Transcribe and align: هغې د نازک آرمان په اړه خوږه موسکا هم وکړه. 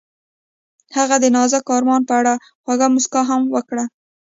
هغې 0.97 1.17
د 1.23 1.25
نازک 1.35 1.65
آرمان 1.75 2.01
په 2.09 2.13
اړه 2.19 2.33
خوږه 2.63 2.87
موسکا 2.93 3.21
هم 3.29 3.41
وکړه. 3.55 3.83